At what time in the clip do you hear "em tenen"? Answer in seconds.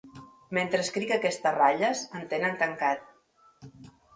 2.21-2.59